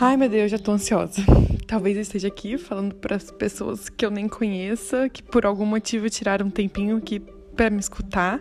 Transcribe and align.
Ai, 0.00 0.16
meu 0.16 0.28
Deus, 0.28 0.50
já 0.50 0.58
tô 0.58 0.72
ansiosa. 0.72 1.22
Talvez 1.68 1.94
eu 1.94 2.02
esteja 2.02 2.26
aqui 2.26 2.58
falando 2.58 2.96
para 2.96 3.14
as 3.14 3.30
pessoas 3.30 3.88
que 3.88 4.04
eu 4.04 4.10
nem 4.10 4.26
conheça, 4.28 5.08
que 5.08 5.22
por 5.22 5.46
algum 5.46 5.64
motivo 5.64 6.10
tiraram 6.10 6.46
um 6.46 6.50
tempinho 6.50 6.96
aqui 6.96 7.20
para 7.54 7.70
me 7.70 7.78
escutar. 7.78 8.40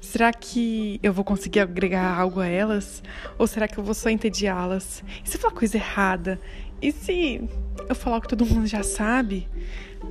Será 0.00 0.32
que 0.32 1.00
eu 1.02 1.12
vou 1.12 1.24
conseguir 1.24 1.58
agregar 1.58 2.16
algo 2.16 2.38
a 2.38 2.46
elas? 2.46 3.02
Ou 3.36 3.44
será 3.48 3.66
que 3.66 3.76
eu 3.76 3.82
vou 3.82 3.92
só 3.92 4.08
entediá-las? 4.08 5.02
E 5.24 5.28
se 5.28 5.36
eu 5.36 5.40
falar 5.40 5.54
coisa 5.54 5.76
errada? 5.76 6.40
E 6.80 6.92
se 6.92 7.42
eu 7.88 7.94
falar 7.96 8.18
o 8.18 8.20
que 8.20 8.28
todo 8.28 8.46
mundo 8.46 8.68
já 8.68 8.84
sabe? 8.84 9.48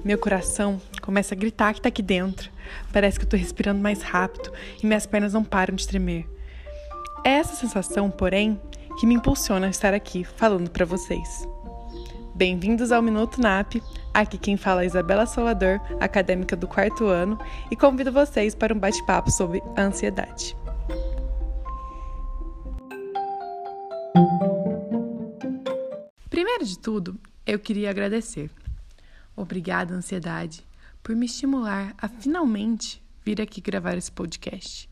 Meu 0.04 0.18
coração 0.18 0.82
começa 1.02 1.34
a 1.34 1.38
gritar 1.38 1.74
que 1.74 1.80
tá 1.80 1.88
aqui 1.88 2.02
dentro. 2.02 2.52
Parece 2.92 3.18
que 3.18 3.24
eu 3.24 3.30
tô 3.30 3.38
respirando 3.38 3.80
mais 3.80 4.02
rápido 4.02 4.52
e 4.82 4.86
minhas 4.86 5.06
pernas 5.06 5.32
não 5.32 5.46
param 5.46 5.76
de 5.76 5.88
tremer. 5.88 6.28
Essa 7.24 7.56
sensação, 7.56 8.12
porém, 8.12 8.60
que 8.98 9.06
me 9.06 9.16
impulsiona 9.16 9.68
a 9.68 9.70
estar 9.70 9.94
aqui 9.94 10.24
falando 10.24 10.70
para 10.70 10.86
vocês. 10.86 11.48
Bem-vindos 12.36 12.92
ao 12.92 13.02
Minuto 13.02 13.40
NAP. 13.40 13.76
Aqui 14.14 14.38
quem 14.38 14.58
fala 14.58 14.84
é 14.84 14.86
Isabela 14.86 15.26
Salvador, 15.26 15.82
acadêmica 16.00 16.56
do 16.56 16.68
quarto 16.68 17.06
ano, 17.06 17.38
e 17.72 17.76
convido 17.76 18.12
vocês 18.12 18.56
para 18.56 18.74
um 18.74 18.80
bate-papo 18.80 19.32
sobre 19.32 19.62
ansiedade. 19.78 20.56
Primeiro 26.30 26.66
de 26.66 26.78
tudo, 26.78 27.20
eu 27.46 27.60
queria 27.60 27.90
agradecer. 27.90 28.50
Obrigada, 29.36 29.94
ansiedade, 29.94 30.66
por 31.02 31.16
me 31.16 31.26
estimular 31.26 31.96
a 31.98 32.08
finalmente 32.08 33.02
vir 33.26 33.42
aqui 33.42 33.62
gravar 33.62 33.98
esse 33.98 34.12
podcast. 34.12 34.90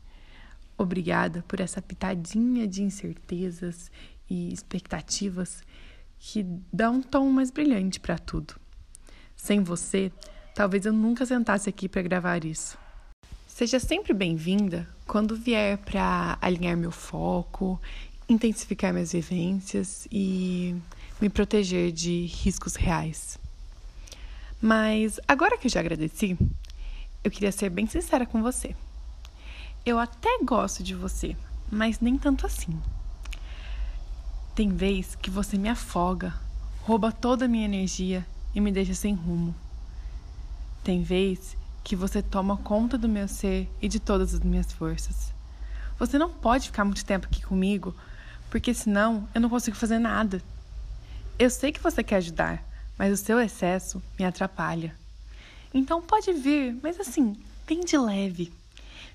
Obrigada 0.82 1.44
por 1.46 1.60
essa 1.60 1.80
pitadinha 1.80 2.66
de 2.66 2.82
incertezas 2.82 3.88
e 4.28 4.52
expectativas 4.52 5.62
que 6.18 6.44
dá 6.72 6.90
um 6.90 7.00
tom 7.00 7.30
mais 7.30 7.52
brilhante 7.52 8.00
para 8.00 8.18
tudo. 8.18 8.54
Sem 9.36 9.62
você, 9.62 10.10
talvez 10.56 10.84
eu 10.84 10.92
nunca 10.92 11.24
sentasse 11.24 11.70
aqui 11.70 11.88
para 11.88 12.02
gravar 12.02 12.44
isso. 12.44 12.76
Seja 13.46 13.78
sempre 13.78 14.12
bem-vinda 14.12 14.88
quando 15.06 15.36
vier 15.36 15.78
para 15.78 16.36
alinhar 16.40 16.76
meu 16.76 16.90
foco, 16.90 17.80
intensificar 18.28 18.92
minhas 18.92 19.12
vivências 19.12 20.08
e 20.10 20.74
me 21.20 21.28
proteger 21.28 21.92
de 21.92 22.26
riscos 22.26 22.74
reais. 22.74 23.38
Mas 24.60 25.20
agora 25.28 25.56
que 25.56 25.68
eu 25.68 25.70
já 25.70 25.78
agradeci, 25.78 26.36
eu 27.22 27.30
queria 27.30 27.52
ser 27.52 27.70
bem 27.70 27.86
sincera 27.86 28.26
com 28.26 28.42
você. 28.42 28.74
Eu 29.84 29.98
até 29.98 30.38
gosto 30.44 30.80
de 30.80 30.94
você, 30.94 31.36
mas 31.68 31.98
nem 31.98 32.16
tanto 32.16 32.46
assim. 32.46 32.80
Tem 34.54 34.68
vez 34.68 35.16
que 35.16 35.28
você 35.28 35.58
me 35.58 35.68
afoga, 35.68 36.32
rouba 36.82 37.10
toda 37.10 37.46
a 37.46 37.48
minha 37.48 37.64
energia 37.64 38.24
e 38.54 38.60
me 38.60 38.70
deixa 38.70 38.94
sem 38.94 39.12
rumo. 39.12 39.52
Tem 40.84 41.02
vez 41.02 41.56
que 41.82 41.96
você 41.96 42.22
toma 42.22 42.56
conta 42.58 42.96
do 42.96 43.08
meu 43.08 43.26
ser 43.26 43.68
e 43.82 43.88
de 43.88 43.98
todas 43.98 44.32
as 44.32 44.40
minhas 44.40 44.70
forças. 44.70 45.34
Você 45.98 46.16
não 46.16 46.30
pode 46.30 46.66
ficar 46.66 46.84
muito 46.84 47.04
tempo 47.04 47.26
aqui 47.26 47.42
comigo, 47.42 47.92
porque 48.50 48.72
senão 48.72 49.28
eu 49.34 49.40
não 49.40 49.48
consigo 49.48 49.76
fazer 49.76 49.98
nada. 49.98 50.40
Eu 51.36 51.50
sei 51.50 51.72
que 51.72 51.82
você 51.82 52.04
quer 52.04 52.16
ajudar, 52.18 52.62
mas 52.96 53.12
o 53.12 53.16
seu 53.16 53.40
excesso 53.40 54.00
me 54.16 54.24
atrapalha. 54.24 54.94
Então 55.74 56.00
pode 56.00 56.32
vir, 56.32 56.78
mas 56.80 57.00
assim, 57.00 57.36
bem 57.66 57.80
de 57.80 57.98
leve. 57.98 58.61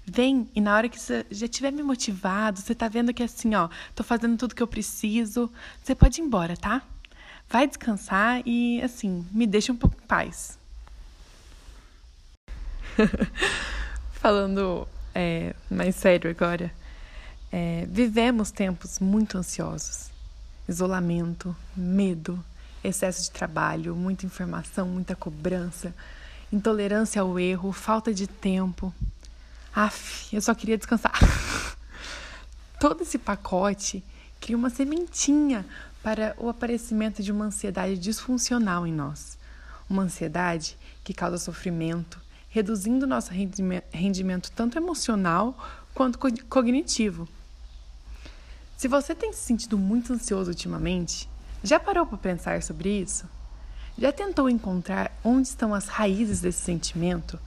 Vem 0.09 0.50
e 0.55 0.61
na 0.61 0.73
hora 0.73 0.88
que 0.88 0.97
você 0.97 1.25
já 1.30 1.50
tiver 1.50 1.69
me 1.69 1.83
motivado, 1.83 2.61
você 2.61 2.73
tá 2.73 2.88
vendo 2.88 3.13
que 3.13 3.22
assim, 3.22 3.53
ó, 3.55 3.67
tô 3.94 4.05
fazendo 4.05 4.38
tudo 4.38 4.55
que 4.55 4.64
eu 4.64 4.67
preciso, 4.67 5.52
você 5.83 5.94
pode 5.94 6.22
ir 6.22 6.23
embora, 6.23 6.55
tá? 6.55 6.81
Vai 7.49 7.67
descansar 7.67 8.41
e 8.45 8.81
assim, 8.81 9.27
me 9.31 9.45
deixa 9.45 9.73
um 9.73 9.75
pouco 9.75 9.97
em 10.02 10.08
paz. 10.08 10.58
Falando 14.14 14.87
é, 15.14 15.54
mais 15.70 15.93
sério 15.98 16.32
agora, 16.32 16.71
é, 17.52 17.86
vivemos 17.89 18.49
tempos 18.49 18.99
muito 18.99 19.37
ansiosos. 19.37 20.09
Isolamento, 20.70 21.53
medo, 21.76 22.42
excesso 22.82 23.23
de 23.23 23.32
trabalho, 23.32 23.93
muita 23.93 24.26
informação, 24.26 24.87
muita 24.87 25.17
cobrança, 25.17 25.93
intolerância 26.52 27.21
ao 27.21 27.37
erro, 27.37 27.73
falta 27.73 28.14
de 28.14 28.26
tempo. 28.26 28.93
Aff, 29.76 30.36
eu 30.36 30.42
só 30.42 30.54
queria 30.54 30.78
descansar. 30.78 31.14
Todo 32.80 33.02
esse 33.02 33.17
pacote 33.17 34.04
cria 34.39 34.58
uma 34.58 34.70
sementinha 34.70 35.66
para 36.04 36.36
o 36.38 36.48
aparecimento 36.48 37.22
de 37.22 37.32
uma 37.32 37.45
ansiedade 37.45 37.98
disfuncional 37.98 38.86
em 38.86 38.94
nós. 38.94 39.38
Uma 39.89 40.04
ansiedade 40.04 40.77
que 41.04 41.14
causa 41.14 41.38
sofrimento, 41.38 42.20
reduzindo 42.50 43.08
nosso 43.08 43.32
rendimento 43.32 44.52
tanto 44.52 44.77
emocional 44.77 45.58
quanto 45.94 46.20
cognitivo. 46.48 47.27
Se 48.77 48.88
você 48.88 49.16
tem 49.16 49.33
se 49.33 49.39
sentido 49.39 49.77
muito 49.77 50.14
ansioso 50.14 50.52
ultimamente, 50.52 51.27
já 51.64 51.80
parou 51.80 52.06
para 52.06 52.17
pensar 52.17 52.61
sobre 52.61 53.02
isso? 53.02 53.27
Já 53.98 54.11
tentou 54.11 54.48
encontrar 54.48 55.11
onde 55.23 55.48
estão 55.48 55.73
as 55.73 55.88
raízes 55.88 56.42
desse 56.42 56.60
sentimento? 56.60 57.39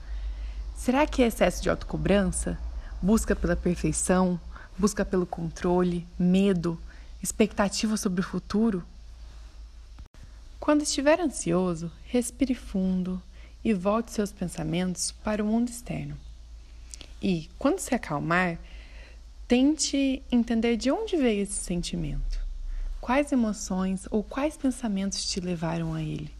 Será 0.81 1.05
que 1.05 1.21
é 1.21 1.27
excesso 1.27 1.61
de 1.61 1.69
autocobrança? 1.69 2.57
Busca 2.99 3.35
pela 3.35 3.55
perfeição? 3.55 4.41
Busca 4.75 5.05
pelo 5.05 5.27
controle? 5.27 6.07
Medo? 6.17 6.75
Expectativa 7.21 7.95
sobre 7.95 8.21
o 8.21 8.23
futuro? 8.23 8.83
Quando 10.59 10.81
estiver 10.81 11.19
ansioso, 11.19 11.91
respire 12.05 12.55
fundo 12.55 13.21
e 13.63 13.75
volte 13.75 14.11
seus 14.11 14.31
pensamentos 14.31 15.11
para 15.11 15.43
o 15.43 15.45
mundo 15.45 15.69
externo. 15.69 16.17
E, 17.21 17.47
quando 17.59 17.77
se 17.77 17.93
acalmar, 17.93 18.57
tente 19.47 20.23
entender 20.31 20.77
de 20.77 20.89
onde 20.89 21.15
veio 21.15 21.43
esse 21.43 21.63
sentimento. 21.63 22.41
Quais 22.99 23.31
emoções 23.31 24.07
ou 24.09 24.23
quais 24.23 24.57
pensamentos 24.57 25.27
te 25.27 25.39
levaram 25.39 25.93
a 25.93 26.01
ele? 26.01 26.33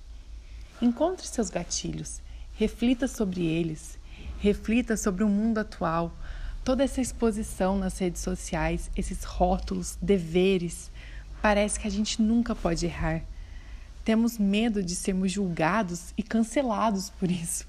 Encontre 0.81 1.27
seus 1.27 1.51
gatilhos, 1.51 2.19
reflita 2.55 3.07
sobre 3.07 3.45
eles 3.45 4.00
reflita 4.41 4.97
sobre 4.97 5.23
o 5.23 5.29
mundo 5.29 5.59
atual, 5.59 6.11
toda 6.63 6.83
essa 6.83 6.99
exposição 6.99 7.77
nas 7.77 7.99
redes 7.99 8.23
sociais, 8.23 8.89
esses 8.97 9.23
rótulos, 9.23 9.99
deveres. 10.01 10.89
Parece 11.43 11.79
que 11.79 11.87
a 11.87 11.91
gente 11.91 12.19
nunca 12.19 12.55
pode 12.55 12.87
errar. 12.87 13.21
Temos 14.03 14.39
medo 14.39 14.81
de 14.81 14.95
sermos 14.95 15.31
julgados 15.31 16.11
e 16.17 16.23
cancelados 16.23 17.11
por 17.11 17.29
isso. 17.29 17.67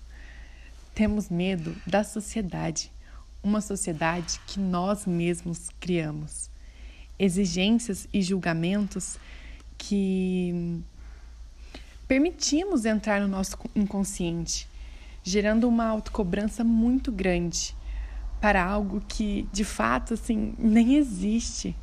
Temos 0.94 1.28
medo 1.28 1.77
da 1.87 2.03
sociedade, 2.03 2.91
uma 3.43 3.60
sociedade 3.60 4.41
que 4.47 4.59
nós 4.59 5.04
mesmos 5.04 5.69
criamos. 5.78 6.49
Exigências 7.19 8.09
e 8.15 8.22
julgamentos 8.22 9.19
que 9.77 10.83
permitimos 12.09 12.87
entrar 12.87 13.21
no 13.21 13.28
nosso 13.28 13.59
inconsciente 13.77 14.72
gerando 15.22 15.69
uma 15.69 15.87
autocobrança 15.87 16.65
muito 16.65 17.12
grande 17.12 17.77
para 18.41 18.65
algo 18.65 19.00
que 19.06 19.49
de 19.53 19.65
fato 19.65 20.15
assim 20.15 20.55
nem 20.59 20.97
existe. 20.97 21.77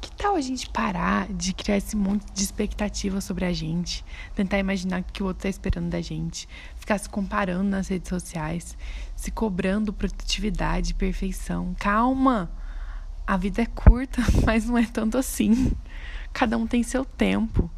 Que 0.00 0.10
tal 0.12 0.34
a 0.34 0.40
gente 0.40 0.68
parar 0.68 1.32
de 1.32 1.54
criar 1.54 1.76
esse 1.76 1.96
monte 1.96 2.30
de 2.32 2.42
expectativa 2.42 3.20
sobre 3.20 3.44
a 3.44 3.52
gente, 3.52 4.04
tentar 4.34 4.58
imaginar 4.58 5.00
o 5.00 5.04
que 5.04 5.22
o 5.22 5.26
outro 5.26 5.38
está 5.38 5.48
esperando 5.48 5.88
da 5.88 6.00
gente, 6.00 6.48
ficar 6.76 6.98
se 6.98 7.08
comparando 7.08 7.70
nas 7.70 7.88
redes 7.88 8.08
sociais, 8.08 8.76
se 9.16 9.30
cobrando 9.30 9.92
produtividade 9.92 10.94
perfeição. 10.94 11.74
Calma! 11.78 12.50
A 13.26 13.36
vida 13.36 13.62
é 13.62 13.66
curta, 13.66 14.20
mas 14.44 14.66
não 14.66 14.76
é 14.76 14.84
tanto 14.84 15.16
assim. 15.16 15.72
Cada 16.32 16.58
um 16.58 16.66
tem 16.66 16.82
seu 16.82 17.04
tempo. 17.04 17.70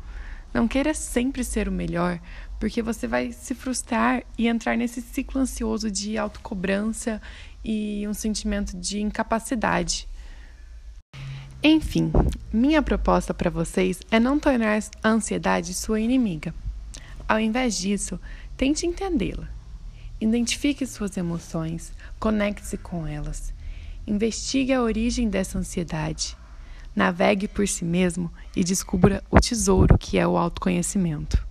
Não 0.54 0.68
queira 0.68 0.94
sempre 0.94 1.42
ser 1.42 1.68
o 1.68 1.72
melhor, 1.72 2.20
porque 2.60 2.80
você 2.80 3.08
vai 3.08 3.32
se 3.32 3.56
frustrar 3.56 4.22
e 4.38 4.46
entrar 4.46 4.76
nesse 4.76 5.02
ciclo 5.02 5.40
ansioso 5.40 5.90
de 5.90 6.16
autocobrança 6.16 7.20
e 7.64 8.06
um 8.06 8.14
sentimento 8.14 8.76
de 8.76 9.00
incapacidade. 9.00 10.06
Enfim, 11.60 12.12
minha 12.52 12.80
proposta 12.80 13.34
para 13.34 13.50
vocês 13.50 13.98
é 14.12 14.20
não 14.20 14.38
tornar 14.38 14.80
a 15.02 15.08
ansiedade 15.08 15.74
sua 15.74 15.98
inimiga. 15.98 16.54
Ao 17.28 17.40
invés 17.40 17.76
disso, 17.76 18.20
tente 18.56 18.86
entendê-la. 18.86 19.48
Identifique 20.20 20.86
suas 20.86 21.16
emoções, 21.16 21.92
conecte-se 22.20 22.76
com 22.76 23.04
elas. 23.04 23.52
Investigue 24.06 24.72
a 24.72 24.82
origem 24.82 25.28
dessa 25.28 25.58
ansiedade 25.58 26.36
navegue 26.94 27.49
por 27.49 27.67
si 27.67 27.85
mesmo 27.85 28.31
e 28.55 28.62
descubra 28.62 29.23
o 29.31 29.41
tesouro 29.41 29.99
que 29.99 30.19
é 30.19 30.26
o 30.26 30.37
autoconhecimento. 30.37 31.44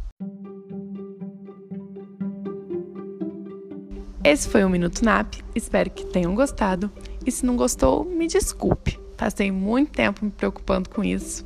Esse 4.24 4.48
foi 4.48 4.64
o 4.64 4.70
Minuto 4.70 5.04
NAP, 5.04 5.36
espero 5.54 5.90
que 5.90 6.06
tenham 6.06 6.34
gostado. 6.34 6.90
E 7.26 7.32
se 7.32 7.46
não 7.46 7.58
gostou, 7.58 8.06
me 8.06 8.26
desculpe, 8.26 8.98
passei 9.18 9.52
muito 9.52 9.92
tempo 9.92 10.24
me 10.24 10.32
preocupando 10.32 10.90
com 10.90 11.04
isso. 11.04 11.46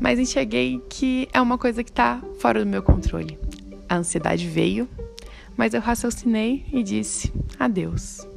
mas 0.00 0.18
enxerguei 0.18 0.82
que 0.88 1.28
é 1.30 1.40
uma 1.40 1.58
coisa 1.58 1.84
que 1.84 1.90
está 1.90 2.22
fora 2.38 2.64
do 2.64 2.70
meu 2.70 2.82
controle. 2.82 3.38
A 3.86 3.96
ansiedade 3.96 4.48
veio, 4.48 4.88
mas 5.56 5.74
eu 5.74 5.80
raciocinei 5.80 6.64
e 6.72 6.82
disse 6.82 7.30
adeus. 7.58 8.29